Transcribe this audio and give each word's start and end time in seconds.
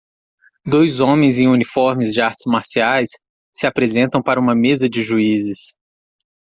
Dois 0.65 0.99
homens 0.99 1.37
em 1.37 1.45
uniformes 1.47 2.11
de 2.11 2.21
artes 2.21 2.47
marciais 2.47 3.11
se 3.53 3.67
apresentam 3.67 4.19
para 4.19 4.39
uma 4.39 4.55
mesa 4.55 4.89
de 4.89 5.03
juízes 5.03 5.77